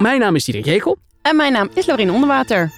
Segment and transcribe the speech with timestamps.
[0.00, 0.98] Mijn naam is Diederik Jekel.
[1.22, 2.72] En mijn naam is Laurien Onderwater.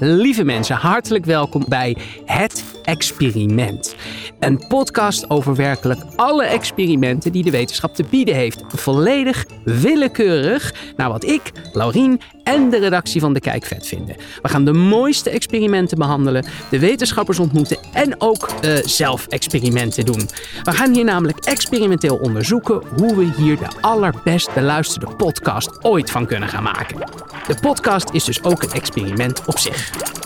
[0.00, 3.94] Lieve mensen, hartelijk welkom bij Het Experiment.
[4.42, 8.62] Een podcast over werkelijk alle experimenten die de wetenschap te bieden heeft.
[8.68, 14.16] Volledig willekeurig naar wat ik, Laurien en de redactie van De Kijk vet vinden.
[14.42, 20.28] We gaan de mooiste experimenten behandelen, de wetenschappers ontmoeten en ook uh, zelf experimenten doen.
[20.62, 26.26] We gaan hier namelijk experimenteel onderzoeken hoe we hier de allerbest beluisterde podcast ooit van
[26.26, 26.98] kunnen gaan maken.
[27.46, 30.20] De podcast is dus ook een experiment op zich.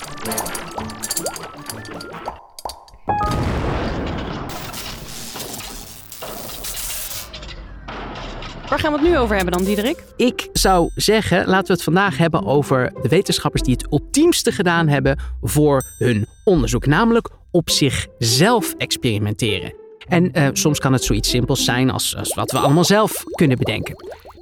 [8.77, 10.05] Waar gaan we het nu over hebben dan, Diederik?
[10.16, 14.89] Ik zou zeggen, laten we het vandaag hebben over de wetenschappers die het ultiemste gedaan
[14.89, 16.87] hebben voor hun onderzoek.
[16.87, 19.75] Namelijk op zichzelf experimenteren.
[20.09, 23.59] En uh, soms kan het zoiets simpels zijn als, als wat we allemaal zelf kunnen
[23.59, 23.95] bedenken.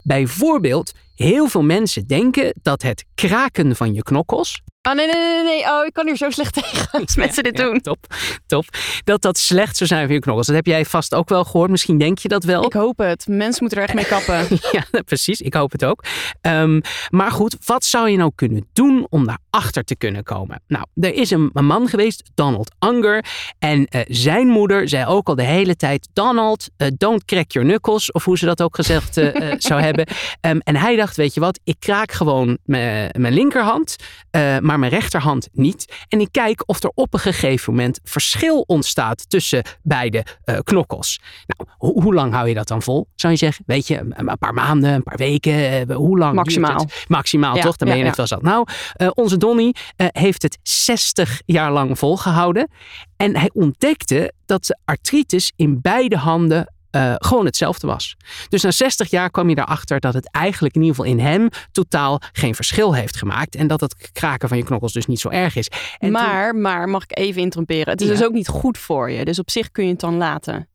[0.03, 5.43] Bijvoorbeeld, heel veel mensen denken dat het kraken van je knokkels Oh nee, nee, nee,
[5.43, 5.63] nee.
[5.63, 7.81] Oh, ik kan hier zo slecht tegen als mensen dit doen.
[7.81, 8.07] top,
[8.47, 8.65] top.
[9.05, 10.47] Dat dat slecht zou zijn voor je knokkels.
[10.47, 11.71] Dat heb jij vast ook wel gehoord.
[11.71, 12.65] Misschien denk je dat wel.
[12.65, 13.27] Ik hoop het.
[13.29, 14.59] Mensen moeten er echt mee kappen.
[14.93, 15.41] ja, precies.
[15.41, 16.05] Ik hoop het ook.
[16.43, 20.63] Um, maar goed, wat zou je nou kunnen doen om daarachter te kunnen komen?
[20.67, 23.25] Nou, er is een, een man geweest, Donald Unger.
[23.59, 27.69] En uh, zijn moeder zei ook al de hele tijd: Donald, uh, don't crack your
[27.69, 28.13] knuckles.
[28.13, 30.07] Of hoe ze dat ook gezegd uh, zou hebben.
[30.41, 33.97] Um, en hij dacht: Weet je wat, ik kraak gewoon mijn linkerhand.
[34.61, 35.95] maar maar mijn rechterhand niet.
[36.09, 41.21] En ik kijk of er op een gegeven moment verschil ontstaat tussen beide uh, knokkels.
[41.47, 43.07] Nou, ho hoe lang hou je dat dan vol?
[43.15, 46.35] Zou je zeggen, weet je, een paar maanden, een paar weken, uh, hoe lang?
[46.35, 46.87] Maximaal.
[47.09, 47.77] Maximaal, ja, toch?
[47.77, 48.43] Dan ben je ja, net wel zat.
[48.43, 52.71] Nou, uh, onze Donny heeft het 60 jaar lang volgehouden.
[53.17, 58.17] En hij ontdekte dat de artritis in beide handen uh, gewoon hetzelfde was.
[58.49, 61.49] Dus na 60 jaar kwam je erachter dat het eigenlijk in ieder geval in hem
[61.73, 63.55] totaal geen verschil heeft gemaakt.
[63.55, 65.69] En dat het kraken van je knokkels dus niet zo erg is.
[65.99, 66.61] En maar, toen...
[66.61, 67.93] maar mag ik even interromperen?
[67.93, 68.13] Het is ja.
[68.13, 69.25] dus ook niet goed voor je.
[69.25, 70.69] Dus op zich kun je het dan laten.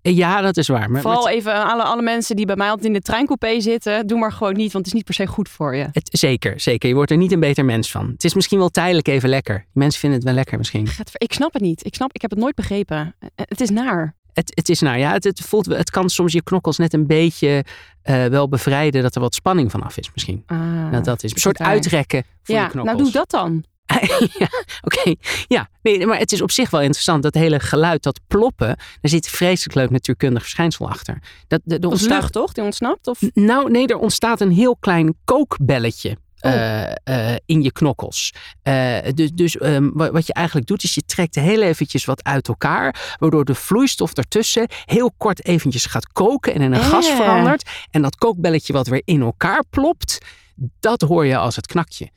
[0.00, 0.90] Ja, dat is waar.
[0.90, 1.40] Maar Vooral maar het...
[1.40, 4.06] even alle, alle mensen die bij mij altijd in de treincoupé zitten.
[4.06, 5.88] Doe maar gewoon niet, want het is niet per se goed voor je.
[5.92, 6.88] Het, zeker, zeker.
[6.88, 8.10] Je wordt er niet een beter mens van.
[8.12, 9.66] Het is misschien wel tijdelijk even lekker.
[9.72, 10.88] Mensen vinden het wel lekker misschien.
[11.12, 11.86] Ik snap het niet.
[11.86, 13.14] Ik snap, ik heb het nooit begrepen.
[13.34, 16.42] Het is naar het, het is nou ja, het, het, voelt, het kan soms je
[16.42, 17.64] knokkels net een beetje
[18.04, 20.42] uh, wel bevrijden dat er wat spanning vanaf is misschien.
[20.46, 20.58] Ah,
[20.90, 22.96] nou, dat is een soort uitrekken voor ja, je knokkels.
[22.96, 23.64] Nou, doe dat dan.
[24.38, 24.48] ja,
[24.82, 24.98] oké.
[24.98, 25.16] Okay.
[25.46, 27.22] Ja, nee, maar het is op zich wel interessant.
[27.22, 31.18] Dat hele geluid, dat ploppen, daar zit vreselijk leuk natuurkundig verschijnsel achter.
[31.46, 32.20] Dat, de, de ontstaat...
[32.20, 32.52] lucht toch?
[32.52, 33.06] Die ontsnapt?
[33.06, 33.20] Of?
[33.34, 36.16] Nou, nee, er ontstaat een heel klein kookbelletje.
[36.40, 36.52] Oh.
[36.52, 36.92] Uh, uh,
[37.48, 38.32] in je knokkels.
[38.62, 42.48] Uh, dus dus um, wat je eigenlijk doet, is je trekt heel eventjes wat uit
[42.48, 47.70] elkaar, waardoor de vloeistof ertussen heel kort eventjes gaat koken en in een gas verandert.
[47.90, 50.18] En dat kookbelletje wat weer in elkaar plopt,
[50.80, 52.10] dat hoor je als het knakje.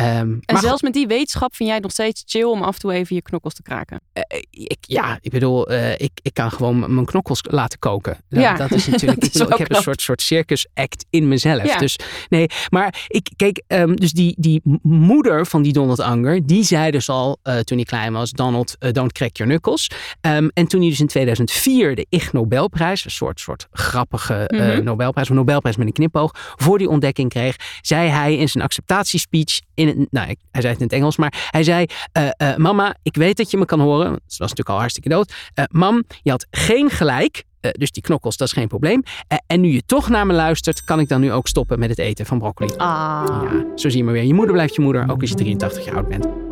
[0.00, 2.80] Um, en zelfs met die wetenschap vind jij het nog steeds chill om af en
[2.80, 4.00] toe even je knokkels te kraken?
[4.14, 8.16] Uh, ik, ja, ik bedoel, uh, ik, ik kan gewoon mijn knokkels laten koken.
[8.28, 8.56] Dat, ja.
[8.56, 9.20] dat is natuurlijk.
[9.20, 11.64] dat is ik, bedoel, ik heb een soort, soort circus act in mezelf.
[11.66, 11.78] Ja.
[11.78, 16.64] Dus nee, maar ik kijk, um, dus die, die moeder van die Donald Unger, die
[16.64, 19.90] zei dus al uh, toen hij klein was: Donald, don't crack your knuckles.
[20.20, 24.58] Um, en toen hij dus in 2004 de Ig Nobelprijs, een soort, soort grappige mm
[24.58, 24.84] -hmm.
[24.84, 29.60] Nobelprijs, een Nobelprijs met een knipoog, voor die ontdekking kreeg, zei hij in zijn acceptatiespeech
[29.74, 31.86] in het, nou, hij zei het in het Engels, maar hij zei:
[32.18, 34.12] uh, uh, Mama, ik weet dat je me kan horen.
[34.12, 35.34] Het was natuurlijk al hartstikke dood.
[35.54, 37.44] Uh, mam, je had geen gelijk.
[37.60, 39.02] dus die knokkels, dat is geen probleem.
[39.46, 41.98] en nu je toch naar me luistert, kan ik dan nu ook stoppen met het
[41.98, 42.72] eten van broccoli.
[42.76, 43.24] Ah.
[43.26, 44.24] Ja, zo zie je maar weer.
[44.24, 46.43] Je moeder blijft je moeder, ook als je 83 jaar oud bent.